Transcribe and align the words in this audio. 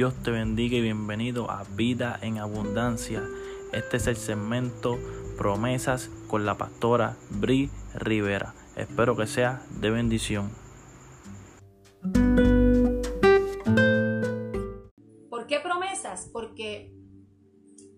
Dios 0.00 0.14
te 0.22 0.30
bendiga 0.30 0.78
y 0.78 0.80
bienvenido 0.80 1.50
a 1.50 1.62
Vida 1.76 2.18
en 2.22 2.38
Abundancia. 2.38 3.22
Este 3.74 3.98
es 3.98 4.06
el 4.06 4.16
segmento 4.16 4.98
Promesas 5.36 6.08
con 6.26 6.46
la 6.46 6.56
pastora 6.56 7.18
Bri 7.28 7.68
Rivera. 7.92 8.54
Espero 8.76 9.14
que 9.14 9.26
sea 9.26 9.62
de 9.78 9.90
bendición. 9.90 10.52
¿Por 15.28 15.46
qué 15.46 15.60
promesas? 15.60 16.30
Porque 16.32 16.94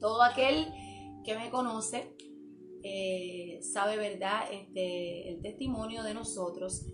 todo 0.01 0.25
aquel 0.25 0.67
que 1.25 1.37
me 1.37 1.51
conoce 1.51 2.17
eh, 2.83 3.61
sabe, 3.63 3.97
¿verdad?, 3.97 4.41
este, 4.51 5.29
el 5.29 5.41
testimonio 5.41 6.03
de 6.03 6.15
nosotros 6.15 6.85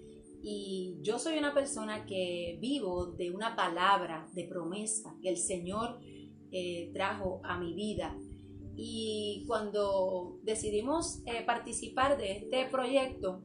y 0.42 0.98
yo 1.02 1.18
soy 1.18 1.38
una 1.38 1.52
persona 1.52 2.06
que 2.06 2.58
vivo 2.60 3.06
de 3.06 3.30
una 3.30 3.56
palabra 3.56 4.28
de 4.34 4.44
promesa 4.44 5.16
que 5.20 5.28
el 5.30 5.36
Señor 5.36 5.98
eh, 6.50 6.90
trajo 6.94 7.40
a 7.44 7.58
mi 7.58 7.74
vida. 7.74 8.16
Y 8.76 9.44
cuando 9.46 10.38
decidimos 10.44 11.22
eh, 11.26 11.42
participar 11.44 12.16
de 12.16 12.32
este 12.32 12.66
proyecto, 12.66 13.44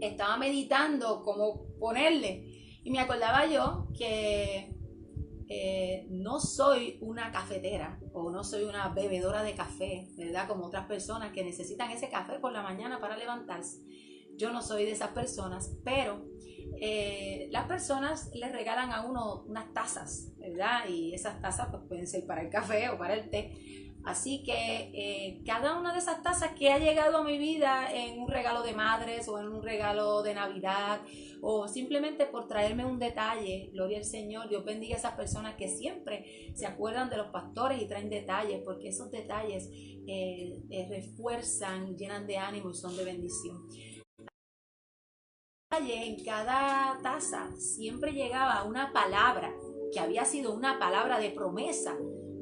estaba 0.00 0.36
meditando 0.36 1.22
cómo 1.22 1.66
ponerle. 1.78 2.78
Y 2.84 2.90
me 2.90 3.00
acordaba 3.00 3.46
yo 3.46 3.88
que 3.98 4.74
eh, 5.48 6.06
no 6.10 6.38
soy 6.38 6.98
una 7.00 7.32
cafetera 7.32 8.00
o 8.12 8.30
no 8.30 8.44
soy 8.44 8.62
una 8.62 8.88
bebedora 8.90 9.42
de 9.42 9.54
café, 9.54 10.06
¿verdad? 10.16 10.46
Como 10.46 10.66
otras 10.66 10.86
personas 10.86 11.32
que 11.32 11.42
necesitan 11.42 11.90
ese 11.90 12.08
café 12.08 12.38
por 12.38 12.52
la 12.52 12.62
mañana 12.62 13.00
para 13.00 13.16
levantarse. 13.16 13.80
Yo 14.40 14.50
no 14.50 14.62
soy 14.62 14.86
de 14.86 14.92
esas 14.92 15.10
personas, 15.10 15.70
pero 15.84 16.24
eh, 16.80 17.48
las 17.50 17.66
personas 17.66 18.30
les 18.34 18.50
regalan 18.52 18.90
a 18.90 19.04
uno 19.04 19.44
unas 19.46 19.70
tazas, 19.74 20.32
¿verdad? 20.38 20.88
Y 20.88 21.12
esas 21.12 21.42
tazas 21.42 21.68
pues, 21.70 21.82
pueden 21.86 22.06
ser 22.06 22.24
para 22.26 22.40
el 22.40 22.48
café 22.48 22.88
o 22.88 22.96
para 22.96 23.14
el 23.14 23.28
té. 23.28 23.90
Así 24.02 24.42
que 24.42 24.90
eh, 24.94 25.42
cada 25.44 25.78
una 25.78 25.92
de 25.92 25.98
esas 25.98 26.22
tazas 26.22 26.52
que 26.58 26.72
ha 26.72 26.78
llegado 26.78 27.18
a 27.18 27.22
mi 27.22 27.36
vida 27.36 27.92
en 27.92 28.18
un 28.18 28.28
regalo 28.28 28.62
de 28.62 28.72
madres 28.72 29.28
o 29.28 29.38
en 29.38 29.48
un 29.48 29.62
regalo 29.62 30.22
de 30.22 30.32
Navidad 30.32 31.02
o 31.42 31.68
simplemente 31.68 32.24
por 32.24 32.48
traerme 32.48 32.86
un 32.86 32.98
detalle, 32.98 33.68
gloria 33.74 33.98
al 33.98 34.04
Señor, 34.04 34.48
Dios 34.48 34.64
bendiga 34.64 34.94
a 34.94 34.98
esas 34.98 35.12
personas 35.12 35.56
que 35.56 35.68
siempre 35.68 36.50
se 36.54 36.64
acuerdan 36.64 37.10
de 37.10 37.18
los 37.18 37.26
pastores 37.26 37.82
y 37.82 37.86
traen 37.86 38.08
detalles 38.08 38.62
porque 38.64 38.88
esos 38.88 39.10
detalles 39.10 39.68
eh, 40.06 40.86
refuerzan, 40.88 41.94
llenan 41.98 42.26
de 42.26 42.38
ánimo 42.38 42.70
y 42.70 42.74
son 42.74 42.96
de 42.96 43.04
bendición 43.04 43.68
en 45.78 46.24
cada 46.24 46.98
taza 47.00 47.48
siempre 47.56 48.12
llegaba 48.12 48.64
una 48.64 48.92
palabra 48.92 49.54
que 49.92 50.00
había 50.00 50.24
sido 50.24 50.52
una 50.52 50.80
palabra 50.80 51.20
de 51.20 51.30
promesa, 51.30 51.96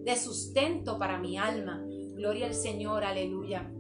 de 0.05 0.17
sustento 0.17 0.98
para 0.98 1.19
mi 1.19 1.37
alma. 1.37 1.84
Gloria 2.15 2.47
al 2.47 2.55
Señor, 2.55 3.05
aleluya. 3.05 3.71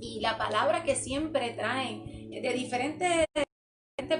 Y 0.00 0.20
la 0.20 0.38
palabra 0.38 0.84
que 0.84 0.94
siempre 0.94 1.50
traen 1.50 2.30
de 2.30 2.52
diferentes, 2.54 3.26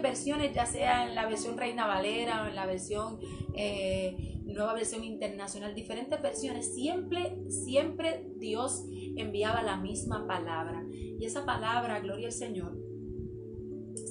versiones, 0.02 0.54
ya 0.54 0.66
sea 0.66 1.06
en 1.06 1.14
la 1.14 1.26
versión 1.26 1.56
Reina 1.58 1.86
Valera 1.86 2.42
o 2.42 2.46
en 2.46 2.54
la 2.54 2.66
versión 2.66 3.20
eh, 3.54 4.40
nueva 4.44 4.74
versión 4.74 5.04
internacional, 5.04 5.74
diferentes 5.74 6.20
versiones, 6.20 6.74
siempre, 6.74 7.36
siempre 7.48 8.26
Dios 8.36 8.84
enviaba 9.16 9.62
la 9.62 9.76
misma 9.76 10.26
palabra. 10.26 10.82
Y 10.90 11.24
esa 11.24 11.44
palabra, 11.44 12.00
gloria 12.00 12.28
al 12.28 12.32
Señor, 12.32 12.91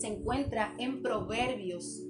se 0.02 0.08
encuentra 0.08 0.74
en 0.80 1.04
Proverbios 1.04 2.02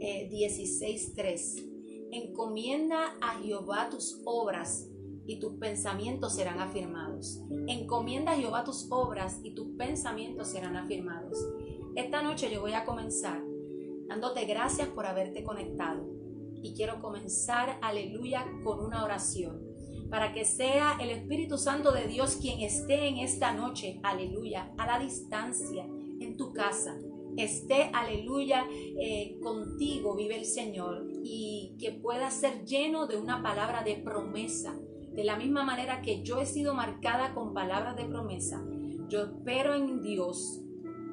16.3. 0.00 1.58
Eh, 1.58 2.08
Encomienda 2.10 3.16
a 3.20 3.40
Jehová 3.42 3.90
tus 3.90 4.22
obras 4.24 4.88
y 5.26 5.40
tus 5.40 5.58
pensamientos 5.58 6.34
serán 6.34 6.60
afirmados. 6.60 7.42
Encomienda 7.66 8.32
a 8.32 8.36
Jehová 8.36 8.64
tus 8.64 8.86
obras 8.90 9.40
y 9.42 9.50
tus 9.54 9.76
pensamientos 9.76 10.48
serán 10.48 10.76
afirmados. 10.76 11.38
Esta 11.96 12.22
noche 12.22 12.50
yo 12.50 12.62
voy 12.62 12.72
a 12.72 12.86
comenzar 12.86 13.42
dándote 14.08 14.46
gracias 14.46 14.88
por 14.88 15.04
haberte 15.04 15.44
conectado. 15.44 16.02
Y 16.62 16.72
quiero 16.74 17.02
comenzar, 17.02 17.78
aleluya, 17.82 18.46
con 18.62 18.80
una 18.80 19.04
oración. 19.04 19.60
Para 20.08 20.32
que 20.32 20.46
sea 20.46 20.96
el 20.98 21.10
Espíritu 21.10 21.58
Santo 21.58 21.92
de 21.92 22.06
Dios 22.06 22.38
quien 22.40 22.60
esté 22.60 23.06
en 23.08 23.18
esta 23.18 23.52
noche, 23.52 24.00
aleluya, 24.02 24.72
a 24.78 24.86
la 24.86 24.98
distancia, 24.98 25.84
en 26.20 26.36
tu 26.36 26.52
casa, 26.52 26.96
esté, 27.36 27.90
aleluya, 27.92 28.66
eh, 28.70 29.38
contigo, 29.42 30.14
vive 30.14 30.36
el 30.36 30.44
Señor, 30.44 31.08
y 31.22 31.76
que 31.78 31.92
pueda 31.92 32.30
ser 32.30 32.64
lleno 32.64 33.06
de 33.06 33.16
una 33.16 33.42
palabra 33.42 33.82
de 33.82 33.96
promesa. 33.96 34.78
De 35.12 35.24
la 35.24 35.36
misma 35.36 35.64
manera 35.64 36.02
que 36.02 36.22
yo 36.22 36.40
he 36.40 36.46
sido 36.46 36.74
marcada 36.74 37.34
con 37.34 37.54
palabras 37.54 37.96
de 37.96 38.04
promesa, 38.04 38.64
yo 39.08 39.22
espero 39.22 39.74
en 39.74 40.02
Dios 40.02 40.60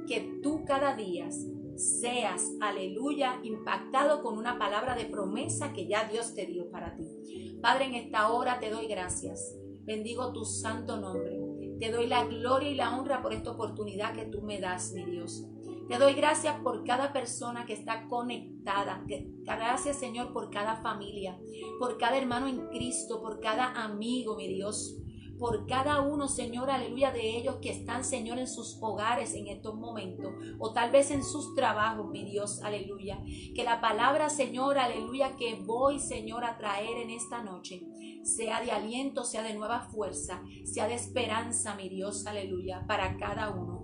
que 0.08 0.40
tú 0.42 0.66
cada 0.66 0.96
día 0.96 1.30
seas, 1.76 2.52
aleluya, 2.62 3.40
impactado 3.44 4.22
con 4.22 4.38
una 4.38 4.58
palabra 4.58 4.96
de 4.96 5.06
promesa 5.06 5.74
que 5.74 5.88
ya 5.88 6.08
Dios 6.08 6.34
te 6.34 6.46
dio 6.46 6.70
para 6.70 6.96
ti. 6.96 7.60
Padre, 7.62 7.86
en 7.86 7.96
esta 7.96 8.32
hora 8.32 8.60
te 8.60 8.70
doy 8.70 8.88
gracias. 8.88 9.56
Bendigo 9.84 10.32
tu 10.32 10.46
santo 10.46 10.98
nombre. 10.98 11.40
Te 11.80 11.92
doy 11.92 12.08
la 12.08 12.26
gloria 12.26 12.70
y 12.70 12.76
la 12.76 12.96
honra 12.98 13.22
por 13.22 13.34
esta 13.34 13.52
oportunidad 13.52 14.14
que 14.14 14.26
tú 14.26 14.42
me 14.42 14.60
das, 14.60 14.94
mi 14.94 15.04
Dios. 15.06 15.44
Te 15.92 15.98
doy 15.98 16.14
gracias 16.14 16.56
por 16.62 16.86
cada 16.86 17.12
persona 17.12 17.66
que 17.66 17.74
está 17.74 18.08
conectada. 18.08 19.04
Gracias, 19.44 19.98
Señor, 20.00 20.32
por 20.32 20.50
cada 20.50 20.78
familia, 20.78 21.38
por 21.80 21.98
cada 21.98 22.18
hermano 22.18 22.48
en 22.48 22.70
Cristo, 22.70 23.22
por 23.22 23.42
cada 23.42 23.74
amigo, 23.84 24.38
mi 24.38 24.48
Dios. 24.48 24.96
Por 25.38 25.68
cada 25.68 26.00
uno, 26.00 26.30
Señor, 26.30 26.72
aleluya, 26.72 27.12
de 27.12 27.36
ellos 27.36 27.58
que 27.62 27.72
están, 27.72 28.06
Señor, 28.06 28.40
en 28.40 28.48
sus 28.48 28.78
hogares 28.80 29.34
en 29.34 29.48
estos 29.48 29.76
momentos, 29.76 30.32
o 30.60 30.72
tal 30.72 30.92
vez 30.92 31.12
en 31.12 31.26
sus 31.26 31.56
trabajos, 31.56 32.10
mi 32.10 32.24
Dios, 32.24 32.62
aleluya. 32.64 33.22
Que 33.54 33.66
la 33.66 33.82
palabra, 33.82 34.30
Señor, 34.30 34.78
aleluya, 34.78 35.36
que 35.36 35.56
voy, 35.56 36.00
Señor, 36.00 36.46
a 36.46 36.58
traer 36.58 37.00
en 37.00 37.10
esta 37.10 37.44
noche, 37.44 37.82
sea 38.24 38.62
de 38.62 38.72
aliento, 38.72 39.26
sea 39.26 39.44
de 39.44 39.56
nueva 39.56 39.82
fuerza, 39.82 40.42
sea 40.64 40.88
de 40.88 40.94
esperanza, 40.94 41.76
mi 41.76 41.90
Dios, 41.90 42.28
aleluya, 42.28 42.86
para 42.88 43.18
cada 43.18 43.50
uno. 43.50 43.81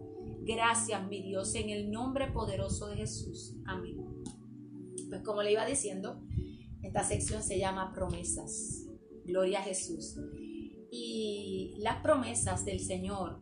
Gracias, 0.47 1.05
mi 1.09 1.21
Dios, 1.21 1.53
en 1.55 1.69
el 1.69 1.91
nombre 1.91 2.31
poderoso 2.31 2.87
de 2.87 2.95
Jesús. 2.95 3.57
Amén. 3.65 3.97
Pues 5.09 5.21
como 5.21 5.43
le 5.43 5.51
iba 5.51 5.65
diciendo, 5.65 6.21
esta 6.81 7.03
sección 7.03 7.43
se 7.43 7.59
llama 7.59 7.91
promesas. 7.93 8.87
Gloria 9.25 9.59
a 9.59 9.63
Jesús. 9.63 10.15
Y 10.89 11.75
las 11.79 12.01
promesas 12.01 12.63
del 12.63 12.79
Señor 12.79 13.41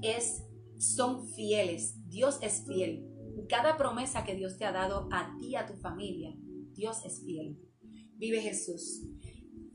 es, 0.00 0.42
son 0.78 1.28
fieles. 1.28 1.96
Dios 2.08 2.38
es 2.40 2.64
fiel. 2.66 3.06
Cada 3.46 3.76
promesa 3.76 4.24
que 4.24 4.36
Dios 4.36 4.56
te 4.56 4.64
ha 4.64 4.72
dado 4.72 5.06
a 5.12 5.36
ti, 5.38 5.54
a 5.54 5.66
tu 5.66 5.74
familia, 5.74 6.34
Dios 6.72 7.04
es 7.04 7.22
fiel. 7.26 7.58
Vive 8.14 8.40
Jesús. 8.40 9.02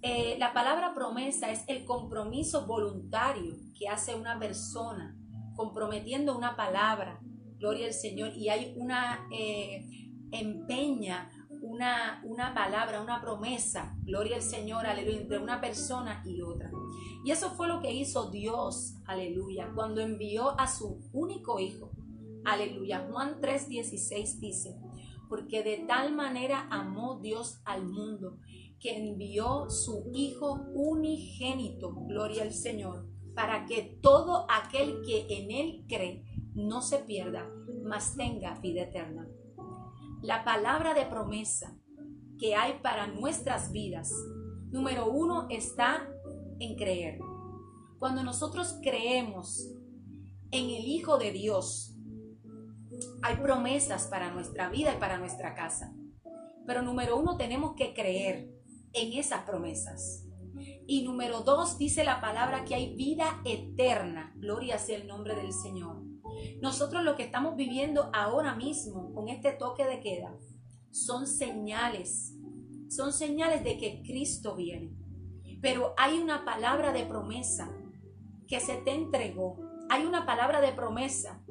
Eh, 0.02 0.38
la 0.40 0.54
palabra 0.54 0.96
promesa 0.96 1.52
es 1.52 1.64
el 1.68 1.86
compromiso 1.86 2.66
voluntario 2.66 3.56
que 3.78 3.88
hace 3.88 4.16
una 4.16 4.40
persona 4.40 5.21
comprometiendo 5.62 6.36
una 6.36 6.56
palabra, 6.56 7.20
gloria 7.60 7.86
al 7.86 7.94
Señor, 7.94 8.36
y 8.36 8.50
hay 8.50 8.74
una 8.78 9.28
eh, 9.32 9.86
empeña, 10.32 11.30
una, 11.62 12.20
una 12.26 12.56
palabra, 12.56 13.00
una 13.00 13.22
promesa, 13.22 13.96
gloria 14.02 14.38
al 14.38 14.42
Señor, 14.42 14.88
aleluya, 14.88 15.22
entre 15.22 15.38
una 15.38 15.62
persona 15.62 16.24
y 16.26 16.42
otra. 16.42 16.72
Y 17.24 17.30
eso 17.30 17.52
fue 17.52 17.68
lo 17.68 17.80
que 17.80 17.94
hizo 17.94 18.32
Dios, 18.32 18.96
aleluya, 19.06 19.72
cuando 19.76 20.02
envió 20.02 20.60
a 20.60 20.68
su 20.68 21.00
único 21.14 21.60
hijo, 21.60 21.92
aleluya. 22.44 23.08
Juan 23.12 23.40
3:16 23.40 24.40
dice, 24.40 24.80
porque 25.30 25.62
de 25.62 25.86
tal 25.88 26.16
manera 26.16 26.68
amó 26.72 27.20
Dios 27.22 27.62
al 27.66 27.86
mundo, 27.86 28.40
que 28.80 28.98
envió 28.98 29.70
su 29.70 30.10
Hijo 30.12 30.66
unigénito, 30.74 31.94
gloria 32.08 32.42
al 32.42 32.52
Señor, 32.52 33.11
para 33.36 33.66
que 33.66 34.00
todo 34.02 34.46
aquel 34.50 35.02
que 35.06 35.26
en 35.30 35.52
Él 35.52 35.86
cree 35.88 36.26
no 36.54 36.82
se 36.82 37.00
pierda, 37.00 37.50
mas 37.84 38.16
tenga 38.16 38.60
vida 38.60 38.84
eterna. 38.84 39.28
La 40.22 40.44
palabra 40.44 40.94
de 40.94 41.06
promesa 41.06 41.78
que 42.38 42.56
hay 42.56 42.80
para 42.82 43.08
nuestras 43.08 43.72
vidas, 43.72 44.12
número 44.72 45.10
uno, 45.10 45.48
está 45.50 46.08
en 46.60 46.76
creer. 46.76 47.20
Cuando 48.00 48.24
nosotros 48.24 48.80
creemos 48.82 49.70
en 50.52 50.66
el 50.66 50.86
Hijo 50.86 51.18
de 51.18 51.32
Dios, 51.32 51.96
hay 53.22 53.38
promesas 53.38 54.08
para 54.08 54.32
nuestra 54.32 54.70
vida 54.70 54.94
y 54.94 55.00
para 55.00 55.18
nuestra 55.18 55.56
casa. 55.56 55.94
Pero 56.66 56.82
número 56.82 57.18
uno, 57.18 57.38
tenemos 57.38 57.76
que 57.76 57.94
creer 57.94 58.52
en 58.94 59.14
esas 59.14 59.44
promesas. 59.44 60.26
Y 60.88 61.04
número 61.04 61.42
dos, 61.42 61.78
dice 61.78 62.04
la 62.04 62.22
palabra 62.22 62.66
que 62.66 62.76
hay 62.76 62.96
vida 62.96 63.42
eterna. 63.46 64.34
Gloria 64.36 64.78
sea 64.78 64.98
el 64.98 65.08
nombre 65.08 65.36
del 65.36 65.54
Señor. 65.54 66.02
Nosotros 66.62 67.04
lo 67.04 67.16
que 67.16 67.24
estamos 67.24 67.56
viviendo 67.56 68.10
ahora 68.14 68.56
mismo 68.56 69.14
con 69.14 69.30
este 69.30 69.52
toque 69.52 69.86
de 69.86 70.00
queda, 70.00 70.36
son 70.92 71.28
señales, 71.28 72.34
son 72.90 73.14
señales 73.14 73.64
de 73.64 73.78
que 73.78 74.02
Cristo 74.04 74.56
viene. 74.56 74.94
Pero 75.62 75.94
hay 75.98 76.18
una 76.18 76.44
palabra 76.44 76.92
de 76.92 77.06
promesa 77.06 77.72
que 78.48 78.60
se 78.60 78.76
te 78.78 78.94
entregó. 78.94 79.60
Hay 79.90 80.06
una 80.06 80.26
palabra 80.26 80.62
de 80.62 80.72
promesa 80.72 81.44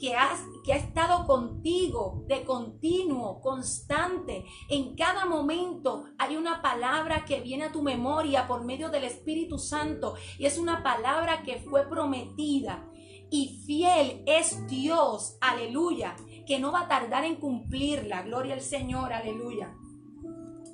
que, 0.00 0.16
que 0.64 0.72
ha 0.72 0.76
estado 0.76 1.26
contigo 1.26 2.24
de 2.26 2.42
continuo, 2.44 3.40
constante. 3.40 4.44
En 4.68 4.96
cada 4.96 5.26
momento 5.26 6.06
hay 6.18 6.36
una 6.36 6.62
palabra 6.62 7.24
que 7.24 7.40
viene 7.40 7.64
a 7.64 7.72
tu 7.72 7.82
memoria 7.82 8.48
por 8.48 8.64
medio 8.64 8.88
del 8.88 9.04
Espíritu 9.04 9.58
Santo 9.58 10.14
y 10.38 10.46
es 10.46 10.58
una 10.58 10.82
palabra 10.82 11.42
que 11.42 11.58
fue 11.58 11.88
prometida. 11.88 12.88
Y 13.30 13.62
fiel 13.64 14.24
es 14.26 14.66
Dios, 14.66 15.36
aleluya, 15.40 16.16
que 16.46 16.58
no 16.58 16.72
va 16.72 16.82
a 16.82 16.88
tardar 16.88 17.24
en 17.24 17.36
cumplirla. 17.36 18.22
Gloria 18.22 18.54
al 18.54 18.60
Señor, 18.60 19.12
aleluya. 19.12 19.76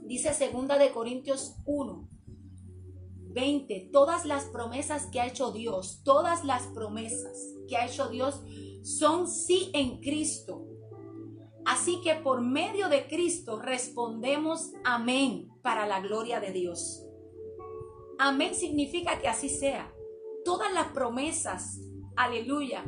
Dice 0.05 0.33
segunda 0.33 0.79
de 0.79 0.93
Corintios 0.93 1.57
1, 1.67 2.09
20, 3.37 3.91
todas 3.93 4.25
las 4.25 4.45
promesas 4.45 5.07
que 5.07 5.21
ha 5.21 5.27
hecho 5.27 5.53
Dios, 5.53 6.01
todas 6.05 6.45
las 6.45 6.63
promesas 6.69 7.53
que 7.69 7.77
ha 7.77 7.85
hecho 7.85 8.09
Dios 8.09 8.41
son 8.87 9.27
sí 9.27 9.71
en 9.75 10.01
Cristo. 10.01 10.65
Así 11.65 12.01
que 12.03 12.15
por 12.15 12.41
medio 12.41 12.89
de 12.89 13.09
Cristo 13.09 13.61
respondemos 13.61 14.71
amén 14.85 15.51
para 15.61 15.89
la 15.89 15.99
gloria 15.99 16.39
de 16.39 16.53
Dios. 16.53 17.05
Amén 18.17 18.55
significa 18.55 19.19
que 19.19 19.27
así 19.27 19.49
sea. 19.49 19.93
Todas 20.45 20.73
las 20.73 20.93
promesas, 20.93 21.81
aleluya, 22.15 22.85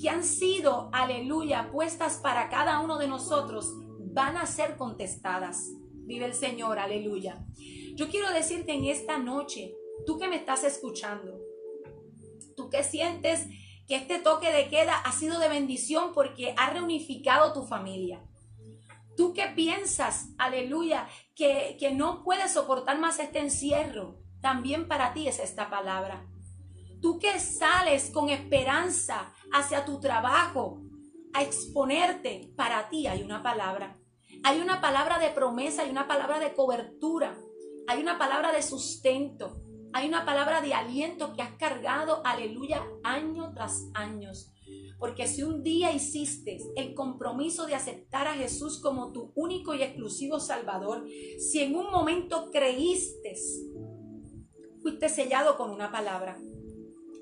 que 0.00 0.08
han 0.08 0.22
sido, 0.22 0.88
aleluya, 0.92 1.70
puestas 1.72 2.18
para 2.18 2.48
cada 2.48 2.78
uno 2.78 2.96
de 2.98 3.08
nosotros, 3.08 3.74
van 3.98 4.36
a 4.36 4.46
ser 4.46 4.76
contestadas. 4.76 5.72
Vive 6.04 6.26
el 6.26 6.34
Señor, 6.34 6.78
aleluya. 6.78 7.44
Yo 7.96 8.08
quiero 8.08 8.32
decirte 8.32 8.72
en 8.72 8.84
esta 8.84 9.18
noche, 9.18 9.74
tú 10.06 10.16
que 10.16 10.28
me 10.28 10.36
estás 10.36 10.62
escuchando, 10.62 11.40
tú 12.54 12.70
que 12.70 12.84
sientes 12.84 13.48
que 13.92 13.98
este 13.98 14.20
toque 14.20 14.50
de 14.50 14.70
queda 14.70 14.96
ha 14.96 15.12
sido 15.12 15.38
de 15.38 15.50
bendición 15.50 16.14
porque 16.14 16.54
ha 16.56 16.70
reunificado 16.70 17.52
tu 17.52 17.66
familia. 17.66 18.24
Tú 19.18 19.34
que 19.34 19.48
piensas, 19.48 20.30
aleluya, 20.38 21.06
que, 21.36 21.76
que 21.78 21.90
no 21.90 22.22
puedes 22.24 22.54
soportar 22.54 22.98
más 22.98 23.18
este 23.18 23.40
encierro, 23.40 24.16
también 24.40 24.88
para 24.88 25.12
ti 25.12 25.28
es 25.28 25.38
esta 25.38 25.68
palabra. 25.68 26.26
Tú 27.02 27.18
que 27.18 27.38
sales 27.38 28.10
con 28.10 28.30
esperanza 28.30 29.30
hacia 29.52 29.84
tu 29.84 30.00
trabajo 30.00 30.80
a 31.34 31.42
exponerte, 31.42 32.50
para 32.56 32.88
ti 32.88 33.06
hay 33.06 33.22
una 33.22 33.42
palabra. 33.42 33.98
Hay 34.42 34.62
una 34.62 34.80
palabra 34.80 35.18
de 35.18 35.28
promesa, 35.28 35.82
hay 35.82 35.90
una 35.90 36.08
palabra 36.08 36.38
de 36.38 36.54
cobertura, 36.54 37.36
hay 37.86 38.00
una 38.00 38.16
palabra 38.16 38.52
de 38.52 38.62
sustento, 38.62 39.61
hay 39.92 40.08
una 40.08 40.24
palabra 40.24 40.62
de 40.62 40.74
aliento 40.74 41.34
que 41.34 41.42
has 41.42 41.56
cargado, 41.56 42.22
aleluya, 42.24 42.82
año 43.02 43.52
tras 43.54 43.88
años. 43.94 44.52
Porque 44.98 45.26
si 45.26 45.42
un 45.42 45.62
día 45.62 45.92
hiciste 45.92 46.58
el 46.76 46.94
compromiso 46.94 47.66
de 47.66 47.74
aceptar 47.74 48.26
a 48.26 48.34
Jesús 48.34 48.80
como 48.80 49.12
tu 49.12 49.32
único 49.34 49.74
y 49.74 49.82
exclusivo 49.82 50.40
Salvador, 50.40 51.04
si 51.38 51.60
en 51.60 51.74
un 51.74 51.90
momento 51.90 52.50
creíste, 52.50 53.34
fuiste 54.80 55.08
sellado 55.08 55.56
con 55.56 55.70
una 55.70 55.90
palabra. 55.90 56.38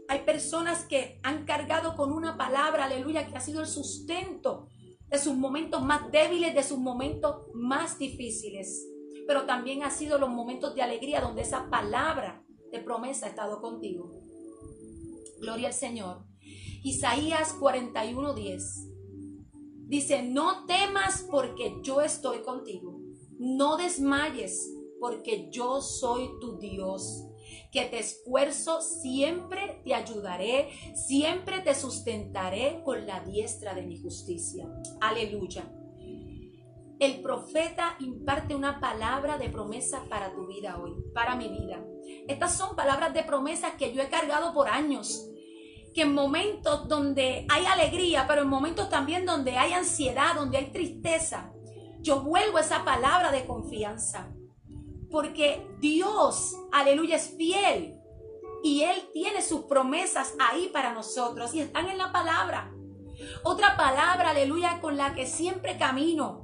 Hay 0.08 0.20
personas 0.20 0.84
que 0.84 1.20
han 1.22 1.44
cargado 1.44 1.96
con 1.96 2.12
una 2.12 2.36
palabra, 2.36 2.84
aleluya, 2.84 3.26
que 3.26 3.36
ha 3.36 3.40
sido 3.40 3.60
el 3.60 3.66
sustento 3.66 4.68
de 5.08 5.18
sus 5.18 5.34
momentos 5.34 5.82
más 5.82 6.10
débiles, 6.12 6.54
de 6.54 6.62
sus 6.62 6.78
momentos 6.78 7.46
más 7.54 7.98
difíciles. 7.98 8.86
Pero 9.26 9.44
también 9.46 9.82
ha 9.82 9.90
sido 9.90 10.18
los 10.18 10.30
momentos 10.30 10.74
de 10.74 10.82
alegría 10.82 11.20
donde 11.20 11.42
esa 11.42 11.68
palabra 11.70 12.44
de 12.70 12.80
promesa 12.80 13.26
ha 13.26 13.30
estado 13.30 13.60
contigo. 13.60 14.12
Gloria 15.40 15.68
al 15.68 15.74
Señor. 15.74 16.24
Isaías 16.82 17.54
41:10 17.58 18.90
dice, 19.86 20.22
no 20.22 20.66
temas 20.66 21.26
porque 21.30 21.78
yo 21.82 22.00
estoy 22.00 22.42
contigo. 22.42 23.00
No 23.38 23.76
desmayes 23.76 24.70
porque 25.00 25.48
yo 25.50 25.80
soy 25.80 26.30
tu 26.40 26.58
Dios 26.58 27.26
que 27.72 27.84
te 27.84 27.98
esfuerzo, 27.98 28.80
siempre 28.82 29.80
te 29.84 29.94
ayudaré, 29.94 30.68
siempre 30.94 31.60
te 31.60 31.74
sustentaré 31.74 32.82
con 32.84 33.06
la 33.06 33.20
diestra 33.20 33.74
de 33.74 33.82
mi 33.82 33.98
justicia. 33.98 34.68
Aleluya. 35.00 35.70
El 37.00 37.22
profeta 37.22 37.96
imparte 37.98 38.54
una 38.54 38.78
palabra 38.78 39.38
de 39.38 39.48
promesa 39.48 40.04
para 40.10 40.34
tu 40.34 40.46
vida 40.46 40.78
hoy, 40.78 40.94
para 41.14 41.34
mi 41.34 41.48
vida. 41.48 41.82
Estas 42.28 42.54
son 42.58 42.76
palabras 42.76 43.14
de 43.14 43.22
promesa 43.22 43.78
que 43.78 43.94
yo 43.94 44.02
he 44.02 44.10
cargado 44.10 44.52
por 44.52 44.68
años. 44.68 45.26
Que 45.94 46.02
en 46.02 46.12
momentos 46.12 46.88
donde 46.88 47.46
hay 47.48 47.64
alegría, 47.64 48.26
pero 48.28 48.42
en 48.42 48.48
momentos 48.48 48.90
también 48.90 49.24
donde 49.24 49.56
hay 49.56 49.72
ansiedad, 49.72 50.34
donde 50.34 50.58
hay 50.58 50.72
tristeza, 50.72 51.54
yo 52.00 52.20
vuelvo 52.20 52.58
esa 52.58 52.84
palabra 52.84 53.32
de 53.32 53.46
confianza. 53.46 54.28
Porque 55.10 55.66
Dios, 55.78 56.54
aleluya, 56.70 57.16
es 57.16 57.34
fiel. 57.34 57.98
Y 58.62 58.82
Él 58.82 59.08
tiene 59.14 59.40
sus 59.40 59.64
promesas 59.64 60.34
ahí 60.38 60.68
para 60.68 60.92
nosotros 60.92 61.54
y 61.54 61.60
están 61.60 61.88
en 61.88 61.96
la 61.96 62.12
palabra. 62.12 62.74
Otra 63.42 63.74
palabra, 63.78 64.30
aleluya, 64.30 64.82
con 64.82 64.98
la 64.98 65.14
que 65.14 65.26
siempre 65.26 65.78
camino. 65.78 66.39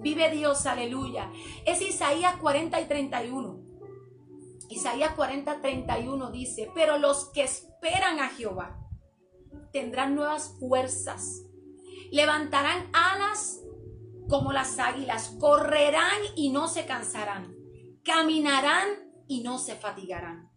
Vive 0.00 0.30
Dios, 0.30 0.66
aleluya. 0.66 1.30
Es 1.66 1.80
Isaías 1.80 2.36
40 2.36 2.80
y 2.80 2.84
31. 2.86 3.70
Isaías 4.70 5.14
40, 5.14 5.60
31 5.60 6.30
dice, 6.30 6.70
pero 6.74 6.96
los 6.96 7.30
que 7.30 7.42
esperan 7.42 8.20
a 8.20 8.28
Jehová 8.28 8.78
tendrán 9.72 10.14
nuevas 10.14 10.54
fuerzas, 10.60 11.42
levantarán 12.12 12.88
alas 12.92 13.60
como 14.28 14.52
las 14.52 14.78
águilas, 14.78 15.36
correrán 15.40 16.20
y 16.36 16.50
no 16.50 16.68
se 16.68 16.86
cansarán, 16.86 17.56
caminarán 18.04 18.86
y 19.26 19.42
no 19.42 19.58
se 19.58 19.74
fatigarán. 19.74 20.48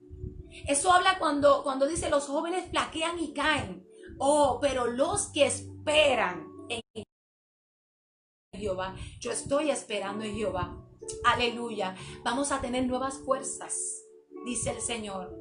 Eso 0.67 0.93
habla 0.93 1.17
cuando, 1.17 1.63
cuando 1.63 1.87
dice 1.87 2.11
los 2.11 2.27
jóvenes 2.27 2.69
flaquean 2.69 3.17
y 3.17 3.33
caen. 3.33 3.83
Oh, 4.19 4.59
pero 4.61 4.85
los 4.85 5.31
que 5.31 5.47
esperan 5.47 6.52
Jehová, 8.63 8.95
yo 9.19 9.31
estoy 9.31 9.69
esperando 9.69 10.23
en 10.23 10.35
Jehová. 10.35 10.77
Aleluya. 11.25 11.95
Vamos 12.23 12.51
a 12.51 12.61
tener 12.61 12.87
nuevas 12.87 13.17
fuerzas 13.19 14.03
dice 14.43 14.71
el 14.71 14.81
Señor. 14.81 15.35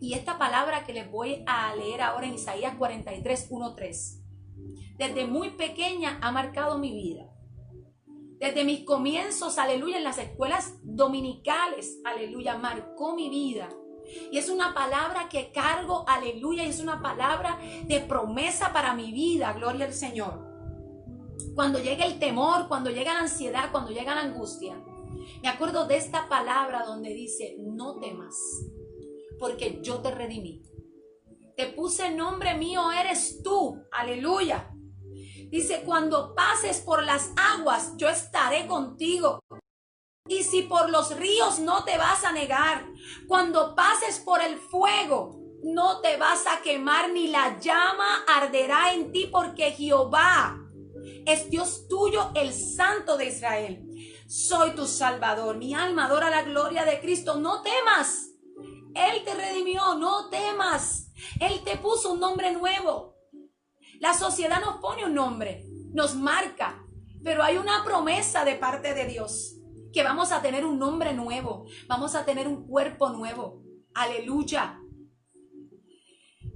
Y 0.00 0.14
esta 0.14 0.38
palabra 0.38 0.84
que 0.84 0.92
les 0.92 1.10
voy 1.10 1.42
a 1.46 1.74
leer 1.74 2.02
ahora 2.02 2.26
en 2.26 2.34
Isaías 2.34 2.76
43, 2.76 3.46
1, 3.50 3.74
3. 3.74 4.20
Desde 4.96 5.26
muy 5.26 5.50
pequeña 5.50 6.18
ha 6.20 6.30
marcado 6.30 6.78
mi 6.78 6.92
vida. 6.92 7.30
Desde 8.38 8.64
mis 8.64 8.84
comienzos, 8.84 9.58
aleluya, 9.58 9.96
en 9.96 10.04
las 10.04 10.18
escuelas 10.18 10.74
dominicales, 10.82 12.00
aleluya, 12.04 12.58
marcó 12.58 13.14
mi 13.14 13.30
vida. 13.30 13.68
Y 14.30 14.36
es 14.36 14.50
una 14.50 14.74
palabra 14.74 15.28
que 15.30 15.50
cargo, 15.50 16.04
aleluya, 16.06 16.64
y 16.64 16.68
es 16.68 16.80
una 16.80 17.00
palabra 17.00 17.58
de 17.86 18.00
promesa 18.00 18.72
para 18.72 18.94
mi 18.94 19.12
vida, 19.12 19.54
gloria 19.54 19.86
al 19.86 19.94
Señor. 19.94 20.43
Cuando 21.54 21.78
llega 21.78 22.04
el 22.06 22.18
temor, 22.18 22.68
cuando 22.68 22.90
llega 22.90 23.14
la 23.14 23.20
ansiedad, 23.20 23.70
cuando 23.70 23.90
llega 23.90 24.14
la 24.14 24.22
angustia, 24.22 24.82
me 25.42 25.48
acuerdo 25.48 25.86
de 25.86 25.96
esta 25.96 26.28
palabra 26.28 26.84
donde 26.84 27.14
dice, 27.14 27.56
no 27.58 27.98
temas, 27.98 28.36
porque 29.38 29.80
yo 29.82 29.98
te 30.00 30.10
redimí. 30.10 30.62
Te 31.56 31.66
puse 31.68 32.10
nombre 32.10 32.54
mío, 32.56 32.90
eres 32.90 33.42
tú. 33.42 33.80
Aleluya. 33.92 34.70
Dice, 35.50 35.82
cuando 35.84 36.34
pases 36.34 36.80
por 36.80 37.04
las 37.04 37.30
aguas, 37.36 37.92
yo 37.96 38.08
estaré 38.08 38.66
contigo. 38.66 39.38
Y 40.26 40.42
si 40.42 40.62
por 40.62 40.90
los 40.90 41.16
ríos 41.16 41.58
no 41.60 41.84
te 41.84 41.96
vas 41.96 42.24
a 42.24 42.32
negar, 42.32 42.86
cuando 43.28 43.74
pases 43.74 44.18
por 44.18 44.42
el 44.42 44.56
fuego, 44.56 45.38
no 45.62 46.00
te 46.00 46.16
vas 46.16 46.46
a 46.46 46.62
quemar 46.62 47.10
ni 47.12 47.28
la 47.28 47.58
llama 47.58 48.24
arderá 48.26 48.92
en 48.94 49.12
ti 49.12 49.28
porque 49.30 49.70
Jehová 49.72 50.63
es 51.26 51.50
Dios 51.50 51.86
tuyo, 51.88 52.30
el 52.34 52.52
Santo 52.52 53.16
de 53.16 53.26
Israel 53.26 53.84
soy 54.26 54.72
tu 54.74 54.86
Salvador. 54.86 55.56
Mi 55.58 55.74
alma 55.74 56.06
adora 56.06 56.30
la 56.30 56.42
gloria 56.42 56.84
de 56.84 57.00
Cristo. 57.00 57.36
No 57.36 57.62
temas. 57.62 58.30
Él 58.94 59.22
te 59.24 59.34
redimió, 59.34 59.94
no 59.94 60.28
temas. 60.28 61.12
Él 61.40 61.62
te 61.64 61.76
puso 61.76 62.12
un 62.12 62.20
nombre 62.20 62.52
nuevo. 62.52 63.14
La 64.00 64.14
sociedad 64.14 64.60
nos 64.60 64.78
pone 64.78 65.04
un 65.04 65.14
nombre, 65.14 65.64
nos 65.92 66.14
marca, 66.14 66.84
pero 67.22 67.42
hay 67.42 67.56
una 67.56 67.84
promesa 67.84 68.44
de 68.44 68.56
parte 68.56 68.92
de 68.92 69.06
Dios 69.06 69.56
que 69.92 70.02
vamos 70.02 70.32
a 70.32 70.42
tener 70.42 70.66
un 70.66 70.78
nombre 70.78 71.14
nuevo, 71.14 71.66
vamos 71.86 72.16
a 72.16 72.24
tener 72.24 72.48
un 72.48 72.66
cuerpo 72.66 73.10
nuevo. 73.10 73.62
Aleluya. 73.94 74.80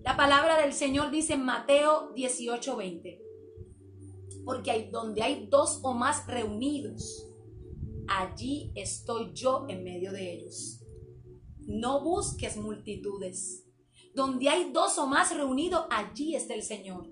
La 0.03 0.17
palabra 0.17 0.61
del 0.61 0.73
Señor 0.73 1.11
dice 1.11 1.35
en 1.35 1.45
Mateo 1.45 2.13
18:20 2.15 3.28
porque 4.49 4.89
donde 4.91 5.23
hay 5.23 5.47
dos 5.51 5.81
o 5.83 5.93
más 5.93 6.27
reunidos, 6.27 7.29
allí 8.09 8.73
estoy 8.75 9.35
yo 9.35 9.67
en 9.69 9.85
medio 9.85 10.11
de 10.11 10.33
ellos. 10.33 10.81
No 11.67 12.03
busques 12.03 12.57
multitudes. 12.57 13.67
Donde 14.15 14.49
hay 14.49 14.73
dos 14.73 14.97
o 14.97 15.07
más 15.07 15.37
reunidos, 15.37 15.85
allí 15.91 16.35
está 16.35 16.55
el 16.55 16.63
Señor. 16.63 17.11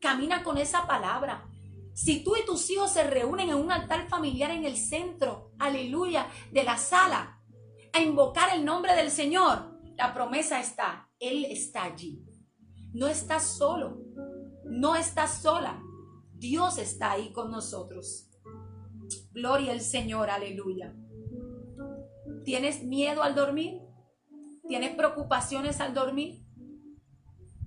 Camina 0.00 0.42
con 0.42 0.56
esa 0.56 0.86
palabra. 0.86 1.46
Si 1.92 2.24
tú 2.24 2.34
y 2.34 2.46
tus 2.46 2.70
hijos 2.70 2.92
se 2.92 3.04
reúnen 3.04 3.50
en 3.50 3.56
un 3.56 3.70
altar 3.70 4.08
familiar 4.08 4.50
en 4.50 4.64
el 4.64 4.78
centro, 4.78 5.52
aleluya, 5.58 6.30
de 6.50 6.64
la 6.64 6.78
sala, 6.78 7.42
a 7.92 8.00
invocar 8.00 8.56
el 8.56 8.64
nombre 8.64 8.96
del 8.96 9.10
Señor, 9.10 9.78
la 9.98 10.14
promesa 10.14 10.60
está, 10.60 11.10
Él 11.20 11.44
está 11.44 11.84
allí. 11.84 12.24
No 12.94 13.06
estás 13.06 13.42
solo, 13.58 13.98
no 14.64 14.96
estás 14.96 15.42
sola. 15.42 15.82
Dios 16.44 16.76
está 16.76 17.12
ahí 17.12 17.32
con 17.32 17.50
nosotros. 17.50 18.28
Gloria 19.32 19.72
al 19.72 19.80
Señor, 19.80 20.28
aleluya. 20.28 20.94
¿Tienes 22.44 22.84
miedo 22.84 23.22
al 23.22 23.34
dormir? 23.34 23.80
¿Tienes 24.68 24.94
preocupaciones 24.94 25.80
al 25.80 25.94
dormir? 25.94 26.44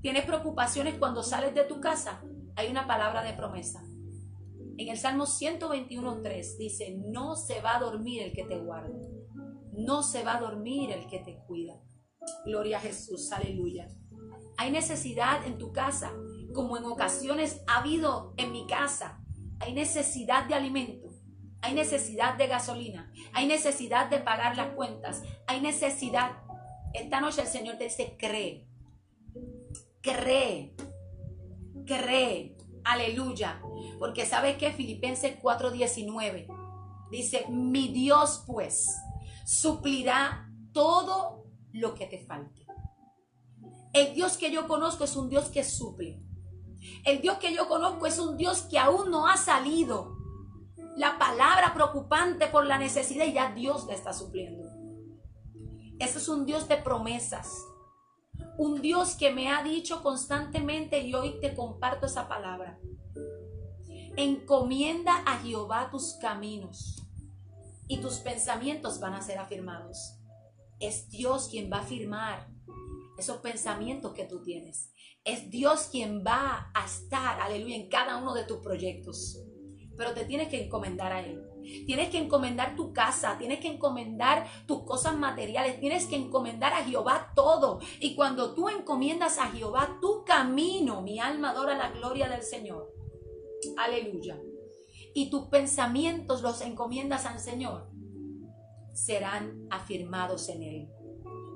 ¿Tienes 0.03 0.25
preocupaciones 0.25 0.99
cuando 0.99 1.23
sales 1.23 1.55
de 1.55 1.63
tu 1.63 1.81
casa? 1.81 2.21
Hay 2.55 2.69
una 2.69 2.85
palabra 2.85 3.23
de 3.23 3.33
promesa. 3.33 3.83
En 4.77 4.89
el 4.89 4.97
Salmo 4.99 5.25
121.3 5.25 6.57
dice, 6.59 6.99
no 7.03 7.35
se 7.35 7.61
va 7.61 7.77
a 7.77 7.79
dormir 7.79 8.21
el 8.21 8.33
que 8.33 8.43
te 8.43 8.59
guarda. 8.59 8.95
No 9.73 10.03
se 10.03 10.23
va 10.23 10.37
a 10.37 10.39
dormir 10.39 10.91
el 10.91 11.07
que 11.07 11.17
te 11.17 11.39
cuida. 11.47 11.81
Gloria 12.45 12.77
a 12.77 12.81
Jesús, 12.81 13.31
aleluya. 13.31 13.87
Hay 14.55 14.69
necesidad 14.69 15.47
en 15.47 15.57
tu 15.57 15.71
casa, 15.71 16.13
como 16.53 16.77
en 16.77 16.85
ocasiones 16.85 17.61
ha 17.67 17.79
habido 17.79 18.33
en 18.37 18.51
mi 18.51 18.67
casa. 18.67 19.21
Hay 19.59 19.73
necesidad 19.73 20.45
de 20.45 20.55
alimento, 20.55 21.09
hay 21.61 21.73
necesidad 21.73 22.37
de 22.37 22.47
gasolina, 22.47 23.11
hay 23.33 23.47
necesidad 23.47 24.09
de 24.09 24.19
pagar 24.19 24.55
las 24.55 24.73
cuentas, 24.73 25.23
hay 25.47 25.61
necesidad. 25.61 26.43
Esta 26.93 27.21
noche 27.21 27.41
el 27.41 27.47
Señor 27.47 27.77
te 27.77 27.85
dice, 27.85 28.15
cree, 28.17 28.67
cree, 30.01 30.75
cree, 31.85 32.57
aleluya. 32.83 33.61
Porque 33.99 34.25
sabes 34.25 34.57
que 34.57 34.71
Filipenses 34.71 35.39
4:19 35.41 36.47
dice, 37.11 37.45
mi 37.49 37.87
Dios 37.89 38.43
pues 38.45 38.95
suplirá 39.45 40.49
todo 40.71 41.45
lo 41.71 41.93
que 41.93 42.05
te 42.05 42.19
falte. 42.25 42.65
El 43.93 44.13
Dios 44.13 44.37
que 44.37 44.51
yo 44.51 44.67
conozco 44.67 45.03
es 45.03 45.15
un 45.15 45.29
Dios 45.29 45.49
que 45.49 45.63
suple. 45.63 46.21
El 47.07 47.21
Dios 47.21 47.37
que 47.37 47.55
yo 47.55 47.69
conozco 47.69 48.05
es 48.05 48.19
un 48.19 48.35
Dios 48.35 48.63
que 48.63 48.77
aún 48.77 49.09
no 49.09 49.29
ha 49.29 49.37
salido 49.37 50.17
la 50.97 51.17
palabra 51.17 51.73
preocupante 51.73 52.47
por 52.47 52.65
la 52.65 52.77
necesidad 52.77 53.25
y 53.25 53.31
ya 53.31 53.53
Dios 53.53 53.87
la 53.87 53.93
está 53.93 54.11
supliendo. 54.11 54.69
Ese 55.99 56.17
es 56.17 56.27
un 56.27 56.45
Dios 56.45 56.67
de 56.67 56.75
promesas. 56.75 57.49
Un 58.57 58.81
Dios 58.81 59.15
que 59.15 59.31
me 59.31 59.49
ha 59.49 59.63
dicho 59.63 60.03
constantemente 60.03 60.99
y 60.99 61.13
hoy 61.13 61.39
te 61.39 61.55
comparto 61.55 62.07
esa 62.07 62.27
palabra. 62.27 62.77
Encomienda 64.17 65.15
a 65.25 65.39
Jehová 65.39 65.89
tus 65.89 66.15
caminos 66.15 67.07
y 67.87 68.01
tus 68.01 68.15
pensamientos 68.15 68.99
van 68.99 69.13
a 69.13 69.21
ser 69.21 69.37
afirmados. 69.37 70.17
Es 70.81 71.07
Dios 71.07 71.47
quien 71.47 71.71
va 71.71 71.77
a 71.77 71.83
afirmar 71.83 72.49
esos 73.17 73.37
pensamientos 73.37 74.11
que 74.11 74.25
tú 74.25 74.43
tienes. 74.43 74.91
Es 75.27 75.51
Dios 75.51 75.89
quien 75.91 76.23
va 76.25 76.71
a 76.73 76.85
estar, 76.85 77.41
aleluya, 77.41 77.75
en 77.75 77.89
cada 77.89 78.17
uno 78.17 78.33
de 78.33 78.45
tus 78.45 78.59
proyectos. 78.59 79.43
Pero 79.97 80.13
te 80.13 80.23
tienes 80.23 80.47
que 80.47 80.63
encomendar 80.63 81.11
a 81.11 81.19
Él. 81.19 81.43
Tienes 81.85 82.09
que 82.09 82.17
encomendar 82.17 82.77
tu 82.77 82.93
casa, 82.93 83.37
tienes 83.37 83.59
que 83.59 83.67
encomendar 83.67 84.47
tus 84.65 84.83
cosas 84.83 85.17
materiales, 85.17 85.81
tienes 85.81 86.05
que 86.05 86.15
encomendar 86.15 86.71
a 86.71 86.85
Jehová 86.85 87.33
todo. 87.35 87.81
Y 87.99 88.15
cuando 88.15 88.55
tú 88.55 88.69
encomiendas 88.69 89.37
a 89.37 89.51
Jehová 89.51 89.97
tu 90.01 90.23
camino, 90.23 91.01
mi 91.01 91.19
alma 91.19 91.49
adora 91.49 91.77
la 91.77 91.91
gloria 91.91 92.29
del 92.29 92.43
Señor. 92.43 92.89
Aleluya. 93.77 94.39
Y 95.13 95.29
tus 95.29 95.47
pensamientos 95.47 96.41
los 96.41 96.61
encomiendas 96.61 97.25
al 97.25 97.39
Señor, 97.39 97.89
serán 98.93 99.67
afirmados 99.69 100.49
en 100.49 100.63
Él 100.63 100.89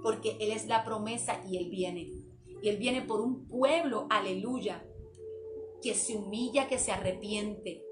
porque 0.01 0.37
Él 0.39 0.51
es 0.51 0.67
la 0.67 0.83
promesa 0.83 1.41
y 1.47 1.57
Él 1.57 1.69
viene. 1.69 2.09
Y 2.61 2.69
Él 2.69 2.77
viene 2.77 3.01
por 3.01 3.21
un 3.21 3.47
pueblo, 3.47 4.07
aleluya, 4.09 4.85
que 5.81 5.95
se 5.95 6.15
humilla, 6.15 6.67
que 6.67 6.77
se 6.77 6.91
arrepiente. 6.91 7.83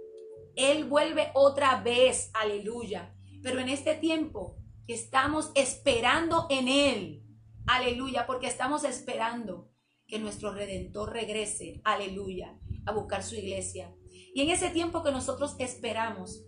Él 0.55 0.85
vuelve 0.85 1.31
otra 1.33 1.81
vez, 1.81 2.29
aleluya. 2.33 3.15
Pero 3.41 3.59
en 3.59 3.69
este 3.69 3.95
tiempo 3.95 4.57
estamos 4.87 5.51
esperando 5.55 6.47
en 6.49 6.67
Él, 6.67 7.23
aleluya, 7.67 8.25
porque 8.25 8.47
estamos 8.47 8.83
esperando 8.83 9.69
que 10.07 10.19
nuestro 10.19 10.53
Redentor 10.53 11.13
regrese, 11.13 11.81
aleluya, 11.83 12.59
a 12.85 12.91
buscar 12.91 13.23
su 13.23 13.35
iglesia. 13.35 13.93
Y 14.33 14.41
en 14.41 14.49
ese 14.49 14.69
tiempo 14.69 15.03
que 15.03 15.11
nosotros 15.11 15.55
esperamos, 15.59 16.43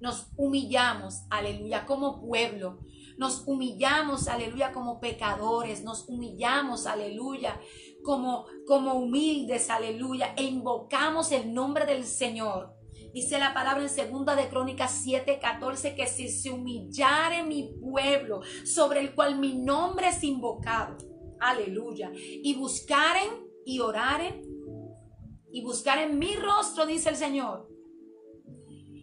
nos 0.00 0.28
humillamos, 0.36 1.22
aleluya, 1.30 1.86
como 1.86 2.20
pueblo, 2.20 2.78
nos 3.18 3.46
humillamos, 3.46 4.28
aleluya, 4.28 4.72
como 4.72 4.98
pecadores, 4.98 5.84
nos 5.84 6.08
humillamos, 6.08 6.86
aleluya, 6.86 7.60
como, 8.02 8.46
como 8.66 8.94
humildes, 8.94 9.68
aleluya, 9.68 10.34
e 10.36 10.44
invocamos 10.44 11.32
el 11.32 11.52
nombre 11.52 11.84
del 11.84 12.04
Señor. 12.04 12.74
Dice 13.12 13.38
la 13.38 13.52
palabra 13.52 13.82
en 13.82 13.88
segunda 13.88 14.36
de 14.36 14.48
Crónicas 14.48 15.04
7:14 15.04 15.96
que 15.96 16.06
si 16.06 16.28
se 16.28 16.50
humillare 16.50 17.42
mi 17.42 17.74
pueblo 17.80 18.40
sobre 18.64 19.00
el 19.00 19.14
cual 19.14 19.38
mi 19.38 19.54
nombre 19.54 20.08
es 20.08 20.22
invocado, 20.22 20.96
aleluya, 21.40 22.10
y 22.14 22.54
buscaren 22.54 23.50
y 23.66 23.80
oraren 23.80 24.42
y 25.52 25.62
buscaren 25.62 26.18
mi 26.18 26.36
rostro, 26.36 26.86
dice 26.86 27.08
el 27.08 27.16
Señor, 27.16 27.69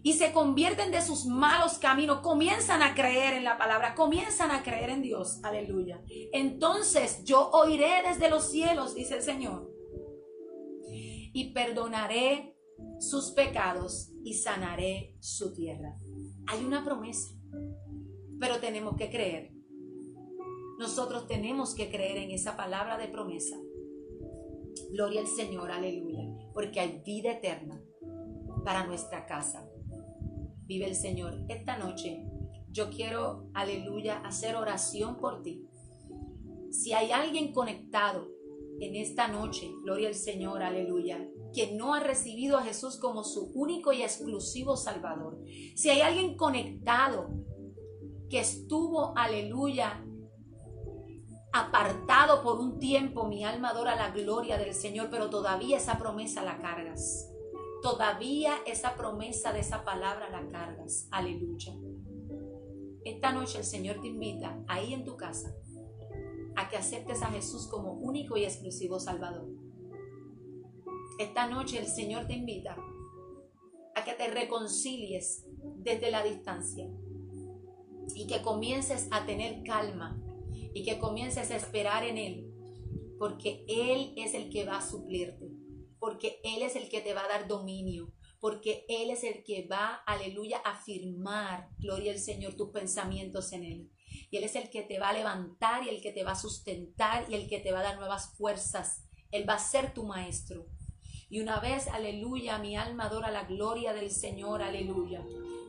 y 0.07 0.13
se 0.13 0.31
convierten 0.31 0.89
de 0.89 1.01
sus 1.01 1.25
malos 1.25 1.79
caminos, 1.79 2.21
comienzan 2.21 2.81
a 2.81 2.95
creer 2.95 3.33
en 3.33 3.43
la 3.43 3.57
palabra, 3.57 3.93
comienzan 3.93 4.51
a 4.51 4.63
creer 4.63 4.89
en 4.89 5.01
Dios. 5.01 5.41
Aleluya. 5.43 6.01
Entonces 6.31 7.25
yo 7.25 7.49
oiré 7.49 8.03
desde 8.07 8.29
los 8.29 8.49
cielos, 8.49 8.95
dice 8.95 9.15
el 9.15 9.21
Señor, 9.21 9.69
y 11.33 11.51
perdonaré 11.51 12.57
sus 13.01 13.31
pecados 13.31 14.13
y 14.23 14.35
sanaré 14.35 15.17
su 15.19 15.53
tierra. 15.53 15.97
Hay 16.47 16.63
una 16.63 16.85
promesa, 16.85 17.35
pero 18.39 18.61
tenemos 18.61 18.95
que 18.95 19.09
creer. 19.09 19.51
Nosotros 20.79 21.27
tenemos 21.27 21.75
que 21.75 21.89
creer 21.89 22.15
en 22.15 22.31
esa 22.31 22.55
palabra 22.55 22.97
de 22.97 23.09
promesa. 23.09 23.57
Gloria 24.89 25.19
al 25.19 25.27
Señor, 25.27 25.69
aleluya, 25.69 26.23
porque 26.53 26.79
hay 26.79 27.01
vida 27.05 27.33
eterna 27.33 27.83
para 28.63 28.87
nuestra 28.87 29.25
casa 29.25 29.66
vive 30.67 30.85
el 30.85 30.95
Señor. 30.95 31.45
Esta 31.47 31.77
noche 31.77 32.23
yo 32.69 32.89
quiero, 32.89 33.49
aleluya, 33.53 34.17
hacer 34.19 34.55
oración 34.55 35.17
por 35.17 35.41
ti. 35.41 35.65
Si 36.69 36.93
hay 36.93 37.11
alguien 37.11 37.53
conectado 37.53 38.27
en 38.79 38.95
esta 38.95 39.27
noche, 39.27 39.71
gloria 39.83 40.09
al 40.09 40.15
Señor, 40.15 40.61
aleluya, 40.61 41.27
que 41.53 41.71
no 41.71 41.95
ha 41.95 41.99
recibido 42.01 42.57
a 42.57 42.63
Jesús 42.63 42.97
como 42.97 43.23
su 43.23 43.51
único 43.55 43.93
y 43.93 44.03
exclusivo 44.03 44.77
Salvador. 44.77 45.39
Si 45.75 45.89
hay 45.89 46.01
alguien 46.01 46.35
conectado 46.35 47.29
que 48.29 48.39
estuvo, 48.39 49.17
aleluya, 49.17 50.05
apartado 51.53 52.43
por 52.43 52.59
un 52.59 52.77
tiempo, 52.77 53.25
mi 53.25 53.43
alma 53.43 53.69
adora 53.69 53.95
la 53.95 54.11
gloria 54.11 54.57
del 54.57 54.75
Señor, 54.75 55.07
pero 55.09 55.29
todavía 55.29 55.77
esa 55.77 55.97
promesa 55.97 56.43
la 56.43 56.59
cargas. 56.59 57.31
Todavía 57.89 58.57
esa 58.65 58.97
promesa 58.97 59.53
de 59.53 59.61
esa 59.61 59.85
palabra 59.85 60.29
la 60.29 60.45
cargas. 60.49 61.07
Aleluya. 61.09 61.73
Esta 63.05 63.31
noche 63.31 63.59
el 63.59 63.63
Señor 63.63 64.01
te 64.01 64.07
invita 64.07 64.61
ahí 64.67 64.93
en 64.93 65.05
tu 65.05 65.15
casa 65.15 65.55
a 66.57 66.67
que 66.67 66.75
aceptes 66.75 67.21
a 67.21 67.27
Jesús 67.27 67.65
como 67.67 67.93
único 67.93 68.35
y 68.35 68.43
exclusivo 68.43 68.99
Salvador. 68.99 69.47
Esta 71.17 71.47
noche 71.47 71.79
el 71.79 71.87
Señor 71.87 72.27
te 72.27 72.33
invita 72.33 72.75
a 73.95 74.03
que 74.03 74.15
te 74.15 74.27
reconcilies 74.31 75.45
desde 75.77 76.11
la 76.11 76.23
distancia 76.23 76.89
y 78.13 78.27
que 78.27 78.41
comiences 78.41 79.07
a 79.11 79.25
tener 79.25 79.63
calma 79.63 80.21
y 80.51 80.83
que 80.83 80.99
comiences 80.99 81.51
a 81.51 81.55
esperar 81.55 82.03
en 82.03 82.17
Él, 82.17 82.53
porque 83.17 83.63
Él 83.69 84.13
es 84.17 84.33
el 84.33 84.49
que 84.49 84.65
va 84.65 84.79
a 84.79 84.85
suplirte 84.85 85.56
porque 86.07 86.39
Él 86.45 86.61
es 86.61 86.77
el 86.77 86.87
que 86.87 87.01
te 87.01 87.13
va 87.13 87.25
a 87.25 87.27
dar 87.27 87.49
dominio, 87.49 88.13
porque 88.39 88.85
Él 88.87 89.09
es 89.09 89.25
el 89.25 89.43
que 89.43 89.67
va, 89.69 89.95
aleluya, 90.05 90.61
a 90.63 90.71
afirmar, 90.71 91.67
gloria 91.79 92.13
al 92.13 92.19
Señor, 92.19 92.53
tus 92.53 92.69
pensamientos 92.69 93.51
en 93.51 93.65
Él. 93.65 93.91
Y 94.31 94.37
Él 94.37 94.45
es 94.45 94.55
el 94.55 94.69
que 94.69 94.83
te 94.83 94.99
va 94.99 95.09
a 95.09 95.13
levantar 95.13 95.83
y 95.83 95.89
el 95.89 96.01
que 96.01 96.13
te 96.13 96.23
va 96.23 96.31
a 96.31 96.35
sustentar 96.35 97.25
y 97.29 97.35
el 97.35 97.49
que 97.49 97.59
te 97.59 97.73
va 97.73 97.81
a 97.81 97.83
dar 97.83 97.97
nuevas 97.97 98.37
fuerzas. 98.37 99.03
Él 99.31 99.49
va 99.49 99.55
a 99.55 99.59
ser 99.59 99.93
tu 99.93 100.05
maestro. 100.05 100.69
Y 101.29 101.41
una 101.41 101.59
vez, 101.59 101.89
aleluya, 101.89 102.57
mi 102.57 102.77
alma 102.77 103.07
adora 103.07 103.29
la 103.29 103.43
gloria 103.43 103.91
del 103.91 104.09
Señor, 104.09 104.61
aleluya. 104.61 105.25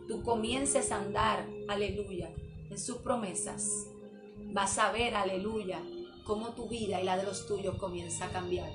Tú 0.06 0.22
comiences 0.22 0.92
a 0.92 0.98
andar, 0.98 1.48
aleluya, 1.66 2.32
en 2.70 2.78
sus 2.78 2.98
promesas. 2.98 3.88
Vas 4.52 4.78
a 4.78 4.92
ver, 4.92 5.16
aleluya, 5.16 5.82
cómo 6.22 6.54
tu 6.54 6.68
vida 6.68 7.00
y 7.00 7.04
la 7.04 7.16
de 7.16 7.24
los 7.24 7.48
tuyos 7.48 7.76
comienza 7.76 8.26
a 8.26 8.30
cambiar. 8.30 8.70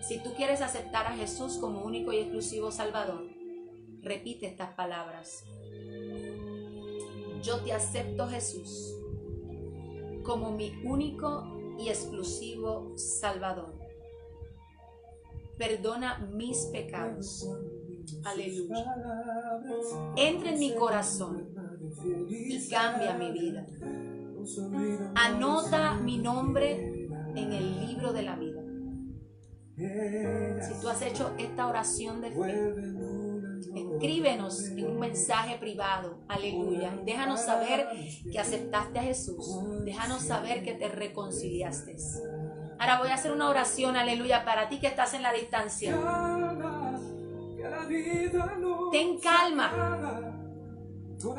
Si 0.00 0.18
tú 0.22 0.32
quieres 0.34 0.60
aceptar 0.60 1.06
a 1.06 1.16
Jesús 1.16 1.58
como 1.58 1.82
único 1.82 2.12
y 2.12 2.18
exclusivo 2.18 2.70
Salvador, 2.70 3.26
repite 4.02 4.46
estas 4.46 4.74
palabras. 4.74 5.44
Yo 7.42 7.60
te 7.60 7.72
acepto 7.72 8.28
Jesús 8.28 8.94
como 10.22 10.52
mi 10.52 10.72
único 10.84 11.44
y 11.78 11.88
exclusivo 11.88 12.92
Salvador. 12.96 13.74
Perdona 15.58 16.18
mis 16.18 16.66
pecados. 16.66 17.48
Aleluya. 18.24 18.84
Entra 20.16 20.52
en 20.52 20.58
mi 20.58 20.74
corazón 20.74 21.48
y 22.28 22.68
cambia 22.68 23.16
mi 23.16 23.32
vida. 23.32 23.66
Anota 25.14 25.94
mi 25.94 26.18
nombre 26.18 27.08
en 27.34 27.52
el 27.52 27.86
libro 27.86 28.12
de 28.12 28.22
la 28.22 28.36
vida. 28.36 28.55
Si 29.76 30.80
tú 30.80 30.88
has 30.88 31.02
hecho 31.02 31.34
esta 31.36 31.66
oración 31.66 32.22
de 32.22 32.30
fe, 32.30 32.74
escríbenos 33.74 34.68
en 34.70 34.86
un 34.86 34.98
mensaje 34.98 35.58
privado. 35.58 36.18
Aleluya. 36.28 36.98
Déjanos 37.04 37.42
saber 37.42 37.86
que 38.30 38.38
aceptaste 38.38 38.98
a 38.98 39.02
Jesús. 39.02 39.46
Déjanos 39.84 40.22
saber 40.22 40.62
que 40.62 40.72
te 40.72 40.88
reconciliaste. 40.88 41.94
Ahora 42.78 42.98
voy 42.98 43.08
a 43.08 43.14
hacer 43.14 43.32
una 43.32 43.50
oración, 43.50 43.96
aleluya, 43.96 44.46
para 44.46 44.70
ti 44.70 44.80
que 44.80 44.86
estás 44.86 45.12
en 45.12 45.22
la 45.22 45.32
distancia. 45.34 45.94
Ten 48.92 49.20
calma. 49.20 50.32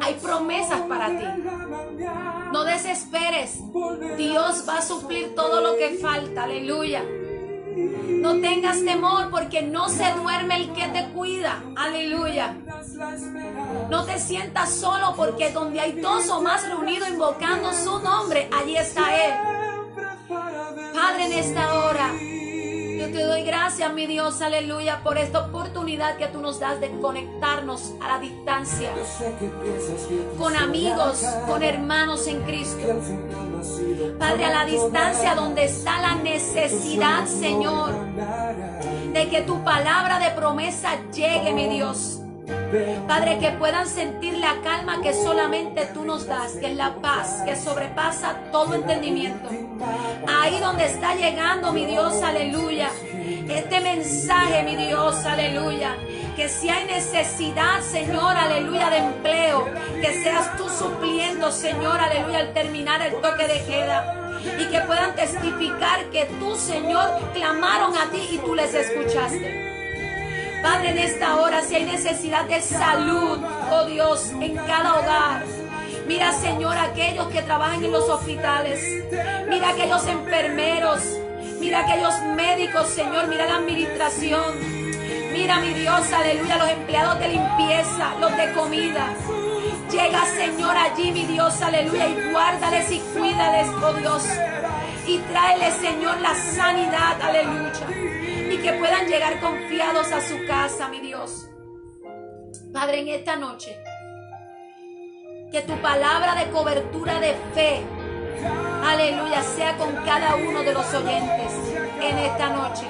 Hay 0.02 0.14
promesas 0.16 0.82
para 0.82 1.08
ti. 1.08 1.26
No 2.54 2.64
desesperes. 2.66 3.60
Dios 4.16 4.66
va 4.70 4.78
a 4.78 4.82
suplir 4.84 5.34
todo 5.34 5.62
lo 5.62 5.76
que 5.76 5.98
falta. 5.98 6.44
Aleluya. 6.44 7.04
No 8.08 8.40
tengas 8.40 8.84
temor 8.84 9.30
porque 9.30 9.62
no 9.62 9.90
se 9.90 10.12
duerme 10.14 10.58
el 10.58 10.74
que 10.74 10.88
te 10.88 11.10
cuida. 11.10 11.64
Aleluya. 11.76 12.56
No 13.90 14.06
te 14.06 14.20
sientas 14.20 14.74
solo 14.74 15.14
porque 15.16 15.52
donde 15.52 15.80
hay 15.80 15.94
dos 15.94 16.30
o 16.30 16.42
más 16.42 16.68
reunidos 16.68 17.10
invocando 17.10 17.72
su 17.74 18.00
nombre, 18.00 18.50
allí 18.58 18.78
está 18.78 19.26
Él. 19.26 19.34
Padre, 20.94 21.26
en 21.26 21.34
esta 21.34 21.74
hora 21.74 22.12
doy 23.28 23.44
gracias, 23.44 23.94
mi 23.94 24.08
Dios, 24.08 24.42
aleluya, 24.42 25.02
por 25.04 25.18
esta 25.18 25.42
oportunidad 25.46 26.18
que 26.18 26.28
tú 26.28 26.42
nos 26.42 26.60
das 26.60 26.80
de 26.80 26.90
conectarnos 27.00 27.94
a 28.02 28.08
la 28.08 28.20
distancia 28.20 28.90
con 30.38 30.56
amigos, 30.56 31.24
con 31.46 31.62
hermanos 31.62 32.26
en 32.28 32.42
Cristo. 32.44 32.88
Padre, 34.18 34.46
a 34.46 34.50
la 34.50 34.66
distancia 34.66 35.36
donde 35.36 35.66
está 35.66 36.02
la 36.02 36.16
necesidad, 36.16 37.26
Señor, 37.26 37.94
de 39.14 39.30
que 39.30 39.42
tu 39.42 39.64
palabra 39.64 40.20
de 40.20 40.32
promesa 40.32 40.98
llegue, 41.12 41.54
mi 41.54 41.68
Dios. 41.68 42.22
Padre, 43.08 43.40
que 43.40 43.52
puedan 43.52 43.88
sentir 43.88 44.38
la 44.38 44.56
calma 44.62 45.02
que 45.02 45.14
solamente 45.14 45.86
tú 45.94 46.04
nos 46.04 46.28
das, 46.28 46.54
que 46.54 46.72
es 46.72 46.76
la 46.76 46.96
paz 46.96 47.42
que 47.46 47.56
sobrepasa 47.56 48.36
todo 48.52 48.74
entendimiento. 48.74 49.50
Ahí 50.28 50.60
donde 50.60 50.86
está 50.86 51.16
llegando, 51.16 51.72
mi 51.72 51.86
Dios, 51.86 52.22
aleluya. 52.22 52.90
Este 53.48 53.80
mensaje, 53.80 54.64
mi 54.64 54.76
Dios, 54.76 55.26
aleluya. 55.26 55.96
Que 56.36 56.50
si 56.50 56.70
hay 56.70 56.86
necesidad, 56.86 57.82
Señor, 57.82 58.36
aleluya, 58.36 58.90
de 58.90 58.98
empleo, 58.98 59.66
que 60.02 60.22
seas 60.22 60.58
tú 60.58 60.68
supliendo, 60.70 61.52
Señor, 61.52 62.00
aleluya, 62.00 62.40
al 62.40 62.54
terminar 62.54 63.02
el 63.02 63.14
toque 63.22 63.48
de 63.48 63.64
queda 63.66 64.40
y 64.60 64.66
que 64.66 64.82
puedan 64.82 65.16
testificar 65.16 66.06
que 66.12 66.26
tú, 66.40 66.56
Señor, 66.56 67.10
clamaron 67.34 67.96
a 67.98 68.10
ti 68.12 68.28
y 68.32 68.38
tú 68.40 68.54
les 68.54 68.74
escuchaste. 68.74 69.67
Padre, 70.62 70.90
en 70.90 70.98
esta 70.98 71.40
hora, 71.40 71.62
si 71.62 71.76
hay 71.76 71.86
necesidad 71.86 72.46
de 72.46 72.62
salud, 72.62 73.40
oh 73.72 73.86
Dios, 73.86 74.32
en 74.40 74.56
cada 74.56 74.96
hogar. 74.96 75.44
Mira, 76.08 76.32
Señor, 76.34 76.78
aquellos 76.78 77.28
que 77.28 77.42
trabajan 77.42 77.84
en 77.84 77.92
los 77.92 78.10
hospitales. 78.10 78.80
Mira 79.50 79.70
aquellos 79.70 80.08
enfermeros. 80.08 81.02
Mira 81.60 81.80
aquellos 81.80 82.14
médicos, 82.36 82.88
Señor. 82.88 83.28
Mira 83.28 83.46
la 83.46 83.58
administración. 83.58 84.56
Mira, 85.34 85.60
mi 85.60 85.74
Dios, 85.74 86.12
aleluya, 86.12 86.58
los 86.58 86.70
empleados 86.70 87.20
de 87.20 87.28
limpieza, 87.28 88.16
los 88.20 88.36
de 88.36 88.54
comida. 88.54 89.14
Llega, 89.92 90.26
Señor, 90.26 90.76
allí, 90.76 91.12
mi 91.12 91.26
Dios, 91.26 91.62
aleluya, 91.62 92.08
y 92.08 92.32
guárdales 92.32 92.92
y 92.92 93.00
cuídales, 93.00 93.68
oh 93.84 93.94
Dios. 93.94 94.24
Y 95.06 95.20
tráele, 95.20 95.72
Señor, 95.72 96.20
la 96.22 96.34
sanidad, 96.36 97.22
aleluya 97.22 98.07
que 98.68 98.74
puedan 98.74 99.08
llegar 99.08 99.40
confiados 99.40 100.12
a 100.12 100.20
su 100.20 100.46
casa, 100.46 100.90
mi 100.90 101.00
Dios. 101.00 101.48
Padre, 102.74 103.00
en 103.00 103.08
esta 103.08 103.38
noche, 103.38 103.82
que 105.54 105.62
tu 105.62 105.74
palabra 105.82 106.36
de 106.36 106.52
cobertura 106.52 107.18
de 107.22 107.34
fe, 107.54 107.82
aleluya, 108.84 109.42
sea 109.42 109.78
con 109.78 109.96
cada 110.04 110.36
uno 110.36 110.64
de 110.64 110.74
los 110.74 110.94
oyentes 110.94 111.54
en 112.02 112.18
esta 112.18 112.50
noche, 112.50 112.86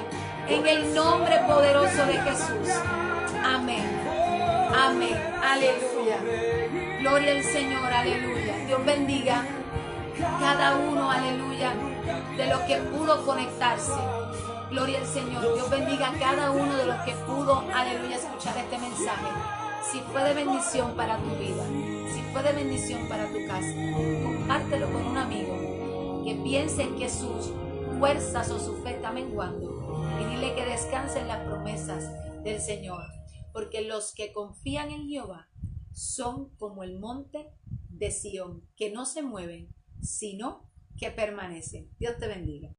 en 0.48 0.66
el 0.66 0.96
nombre 0.96 1.42
poderoso 1.48 2.08
de 2.08 2.14
Jesús. 2.24 2.70
Amén. 3.46 3.86
Amén. 4.76 5.16
Aleluya. 5.44 6.18
Gloria 7.02 7.34
al 7.34 7.44
Señor. 7.44 7.94
Aleluya. 7.94 8.66
Dios 8.66 8.84
bendiga 8.84 9.46
cada 10.40 10.76
uno. 10.78 11.12
Aleluya. 11.12 11.72
De 12.36 12.48
los 12.48 12.62
que 12.62 12.78
pudo 12.78 13.24
conectarse. 13.28 13.94
Gloria 14.70 15.00
al 15.00 15.08
Señor. 15.08 15.42
Dios 15.42 15.70
bendiga 15.70 16.10
a 16.10 16.20
cada 16.20 16.52
uno 16.52 16.76
de 16.76 16.86
los 16.86 16.98
que 17.06 17.14
pudo, 17.26 17.60
aleluya, 17.74 18.18
escuchar 18.18 18.58
este 18.58 18.78
mensaje. 18.78 19.28
Si 19.90 20.00
fue 20.00 20.24
de 20.24 20.34
bendición 20.34 20.94
para 20.98 21.18
tu 21.18 21.30
vida, 21.38 21.66
si 22.14 22.22
fue 22.34 22.44
de 22.44 22.52
bendición 22.52 23.08
para 23.08 23.32
tu 23.32 23.48
casa, 23.48 23.74
compártelo 24.24 24.92
con 24.92 25.06
un 25.06 25.18
amigo 25.18 26.24
que 26.26 26.36
piense 26.44 26.94
que 26.96 27.10
sus 27.10 27.54
fuerzas 27.98 28.52
o 28.52 28.60
su 28.60 28.76
fe 28.84 28.96
está 28.96 29.12
menguando 29.12 30.04
y 30.20 30.26
dile 30.26 30.54
que 30.56 30.66
descanse 30.66 31.20
en 31.20 31.30
las 31.30 31.46
promesas 31.46 32.12
del 32.44 32.60
Señor. 32.60 33.06
Porque 33.54 33.82
los 33.82 34.14
que 34.14 34.34
confían 34.34 34.92
en 34.92 35.08
Jehová 35.08 35.48
son 35.94 36.50
como 36.58 36.84
el 36.84 37.00
monte 37.00 37.50
de 37.90 38.12
Sión, 38.12 38.68
que 38.76 38.92
no 38.92 39.06
se 39.06 39.22
mueven, 39.22 39.74
sino 40.02 40.70
que 40.98 41.10
permanecen. 41.10 41.90
Dios 41.98 42.18
te 42.20 42.28
bendiga. 42.28 42.77